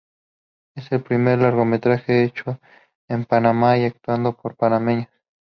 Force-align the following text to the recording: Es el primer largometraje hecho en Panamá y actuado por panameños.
Es 0.75 0.91
el 0.91 1.03
primer 1.03 1.37
largometraje 1.37 2.23
hecho 2.23 2.59
en 3.07 3.23
Panamá 3.23 3.77
y 3.77 3.85
actuado 3.85 4.35
por 4.35 4.55
panameños. 4.55 5.09